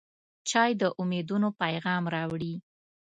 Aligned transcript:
چای 0.49 0.71
د 0.81 0.83
امیدونو 1.01 1.47
پیغام 1.61 2.03
راوړي. 2.15 2.53